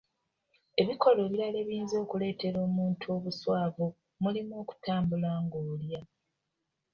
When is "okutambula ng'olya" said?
4.61-6.01